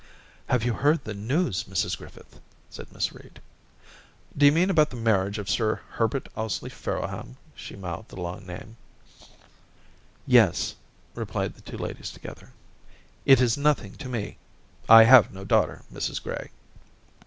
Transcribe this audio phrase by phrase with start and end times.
[0.27, 2.39] * Have you heard the news, Mrs Griffith?'
[2.71, 3.39] said Miss Reed.'
[4.35, 7.35] D'you mean about the marriage of Sir Herbert Ously Farrowham?
[7.45, 8.77] * She mouthed the long name.
[9.19, 9.25] R
[10.25, 10.75] 258 Orientations *Yes/
[11.13, 12.47] replied the two ladies together.
[12.91, 14.39] * 1 1 is nothing to me....
[14.89, 16.49] I have no daughter, Mrs Gray.'